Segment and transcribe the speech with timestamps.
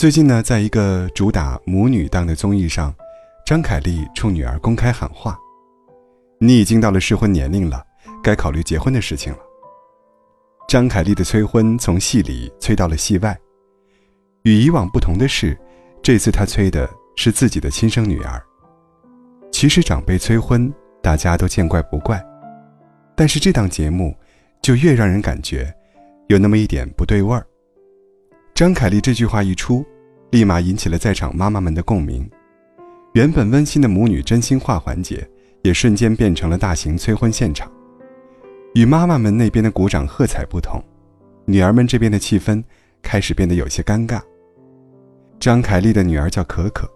[0.00, 2.90] 最近呢，在一个主打母女档的综艺上，
[3.44, 5.38] 张凯丽冲女儿公开喊话
[6.40, 7.84] ：“你已经到了适婚年龄了，
[8.22, 9.38] 该考虑结婚的事情了。”
[10.66, 13.38] 张凯丽的催婚从戏里催到了戏外，
[14.44, 15.54] 与以往不同的是，
[16.02, 18.42] 这次她催的是自己的亲生女儿。
[19.52, 20.72] 其实长辈催婚，
[21.02, 22.18] 大家都见怪不怪，
[23.14, 24.16] 但是这档节目，
[24.62, 25.70] 就越让人感觉，
[26.28, 27.46] 有那么一点不对味儿。
[28.60, 29.82] 张凯丽这句话一出，
[30.32, 32.30] 立马引起了在场妈妈们的共鸣。
[33.14, 35.26] 原本温馨的母女真心话环节，
[35.62, 37.72] 也瞬间变成了大型催婚现场。
[38.74, 40.78] 与妈妈们那边的鼓掌喝彩不同，
[41.46, 42.62] 女儿们这边的气氛
[43.00, 44.20] 开始变得有些尴尬。
[45.38, 46.86] 张凯丽的女儿叫可可，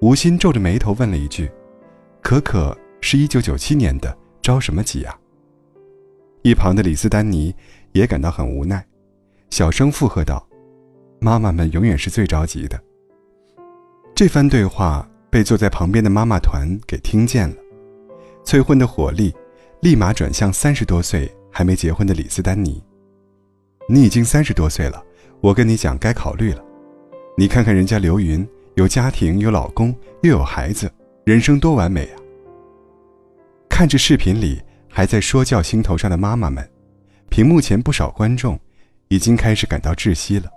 [0.00, 1.50] 吴昕皱着眉头问了一句
[2.24, 5.14] ：“可可是一九九七年的，着什么急啊？”
[6.40, 7.54] 一旁的李斯丹妮
[7.92, 8.82] 也感到很无奈，
[9.50, 10.42] 小声附和道。
[11.20, 12.80] 妈妈们永远是最着急的。
[14.14, 17.56] 这番对话被坐在旁边的妈妈团给听见了，
[18.44, 19.34] 催婚的火力
[19.80, 22.82] 立马转向三十多岁还没结婚的李斯丹妮。
[23.88, 25.02] 你已经三十多岁了，
[25.40, 26.62] 我跟你讲，该考虑了。
[27.36, 30.90] 你看看人家刘云，有家庭，有老公，又有孩子，
[31.24, 32.18] 人生多完美啊！
[33.68, 36.68] 看着视频里还在说教心头上的妈妈们，
[37.30, 38.58] 屏幕前不少观众
[39.08, 40.50] 已经开始感到窒息了。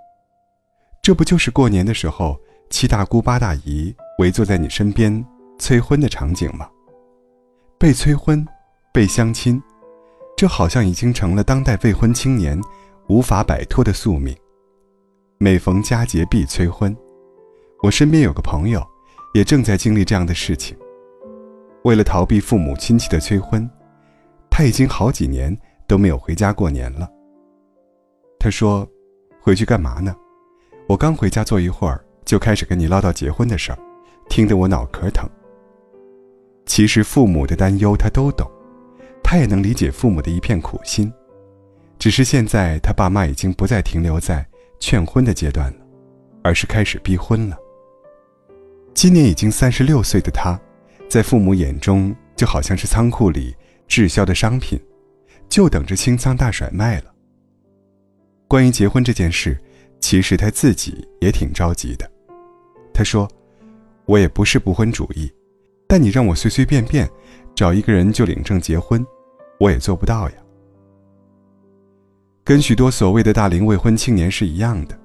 [1.01, 5.25] 这不就是过年的时候，七大姑八大姨围坐在你身边
[5.57, 6.69] 催婚的场景吗？
[7.79, 8.45] 被催婚，
[8.93, 9.59] 被相亲，
[10.37, 12.61] 这好像已经成了当代未婚青年
[13.07, 14.35] 无法摆脱的宿命。
[15.39, 16.95] 每逢佳节必催婚，
[17.81, 18.85] 我身边有个朋友，
[19.33, 20.77] 也正在经历这样的事情。
[21.83, 23.67] 为了逃避父母亲戚的催婚，
[24.51, 25.57] 他已经好几年
[25.87, 27.09] 都没有回家过年了。
[28.37, 28.87] 他说
[29.41, 30.15] ：“回去干嘛呢？”
[30.87, 33.79] 我刚回家坐一会儿，就开始跟你唠叨结婚的事儿，
[34.29, 35.29] 听得我脑壳疼。
[36.65, 38.49] 其实父母的担忧他都懂，
[39.23, 41.11] 他也能理解父母的一片苦心，
[41.97, 44.45] 只是现在他爸妈已经不再停留在
[44.79, 45.85] 劝婚的阶段了，
[46.43, 47.57] 而是开始逼婚了。
[48.93, 50.59] 今年已经三十六岁的他，
[51.09, 53.55] 在父母眼中就好像是仓库里
[53.87, 54.77] 滞销的商品，
[55.47, 57.05] 就等着清仓大甩卖了。
[58.49, 59.57] 关于结婚这件事。
[60.01, 62.11] 其实他自己也挺着急的，
[62.93, 63.29] 他说
[64.05, 65.31] ：“我也不是不婚主义，
[65.87, 67.09] 但你让我随随便便
[67.55, 69.05] 找一个人就领证结婚，
[69.59, 70.35] 我也做不到呀。”
[72.43, 74.99] 跟许多所谓的大龄未婚青年是一样的，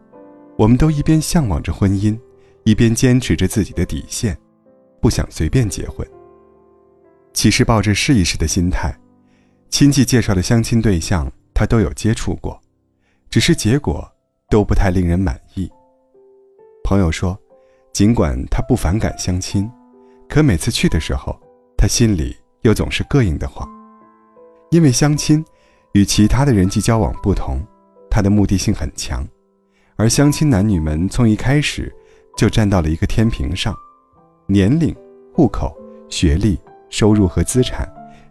[0.56, 2.18] 我们都一边向往着婚姻，
[2.64, 4.36] 一边坚持着自己的底线，
[5.00, 6.04] 不想随便结婚。
[7.34, 8.98] 其实抱着试一试的心态，
[9.68, 12.58] 亲戚介绍的相亲对象他都有接触过，
[13.28, 14.10] 只是结果。
[14.48, 15.70] 都不太令人满意。
[16.84, 17.36] 朋友说，
[17.92, 19.68] 尽管他不反感相亲，
[20.28, 21.38] 可每次去的时候，
[21.76, 23.68] 他心里又总是膈应的慌。
[24.70, 25.44] 因为相亲
[25.92, 27.60] 与其他的人际交往不同，
[28.10, 29.26] 他的目的性很强，
[29.96, 31.92] 而相亲男女们从一开始
[32.36, 33.74] 就站到了一个天平上，
[34.46, 34.94] 年龄、
[35.34, 35.76] 户口、
[36.08, 36.58] 学历、
[36.88, 37.88] 收入和资产，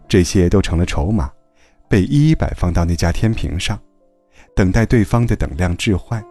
[0.08, 1.30] 这些都成了筹码，
[1.88, 3.78] 被一一摆放到那家天平上。
[4.56, 6.24] 等待对方的等量置换，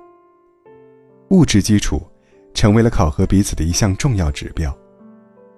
[1.29, 2.01] 物质基础
[2.55, 4.75] 成为了考核彼此的一项重要指标。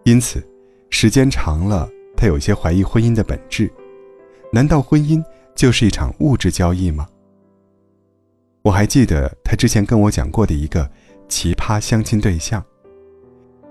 [0.04, 0.46] 因此，
[0.90, 3.72] 时间长了，他有些怀疑婚姻的本质：
[4.52, 5.24] 难道婚姻
[5.56, 7.08] 就是一场物质交易吗？
[8.64, 10.92] 我还记得他之前跟我讲过的一个
[11.30, 12.62] 奇葩相亲对象，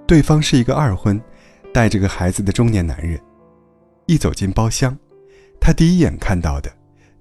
[0.07, 1.21] 对方是一个二婚，
[1.71, 3.21] 带着个孩子的中年男人。
[4.07, 4.97] 一走进包厢，
[5.61, 6.73] 他第一眼看到的，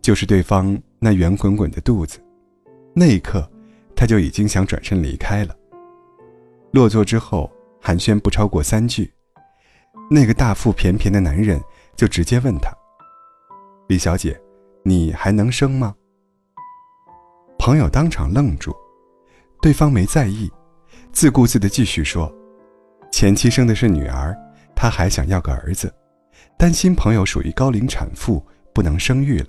[0.05, 0.79] 就是对方。
[0.99, 2.19] 那圆滚滚的肚子，
[2.93, 3.49] 那一刻，
[3.95, 5.55] 他就已经想转身离开了。
[6.71, 7.51] 落座之后，
[7.81, 9.11] 寒暄不超过三句，
[10.11, 11.59] 那个大腹便便的男人
[11.95, 12.71] 就直接问他
[13.89, 14.39] ：“李小姐，
[14.83, 15.95] 你还能生吗？”
[17.57, 18.75] 朋友当场愣住，
[19.59, 20.51] 对方没在意，
[21.11, 22.31] 自顾自地继续说
[23.11, 24.37] ：“前妻生的是女儿，
[24.75, 25.91] 他还想要个儿子，
[26.59, 29.47] 担心朋友属于高龄产妇，不能生育了。”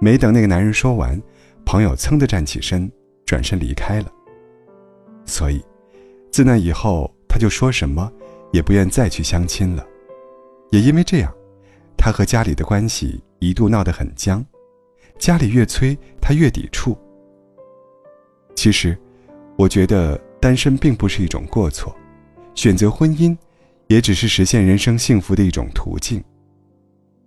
[0.00, 1.20] 没等那个男人说完，
[1.64, 2.90] 朋友噌的站起身，
[3.24, 4.12] 转身离开了。
[5.24, 5.62] 所以，
[6.30, 8.12] 自那以后，他就说什么
[8.52, 9.86] 也不愿再去相亲了。
[10.70, 11.32] 也因为这样，
[11.96, 14.44] 他和家里的关系一度闹得很僵，
[15.18, 16.96] 家里越催他越抵触。
[18.54, 18.96] 其实，
[19.56, 21.96] 我觉得单身并不是一种过错，
[22.54, 23.36] 选择婚姻，
[23.86, 26.22] 也只是实现人生幸福的一种途径。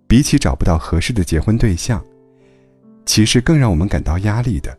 [0.06, 2.04] 比起找不到合适的结婚对象，
[3.10, 4.78] 其实更让我们感到压力的，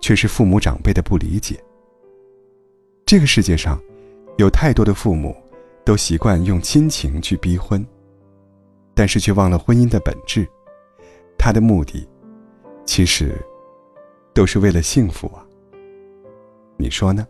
[0.00, 1.60] 却是父母长辈的不理解，
[3.04, 3.76] 这个世界上，
[4.38, 5.34] 有太多的父母，
[5.84, 7.84] 都习惯用亲情去逼婚，
[8.94, 10.48] 但是却忘了婚姻的本质，
[11.36, 12.08] 他的目的，
[12.86, 13.36] 其实，
[14.32, 15.44] 都是为了幸福啊。
[16.76, 17.26] 你说呢？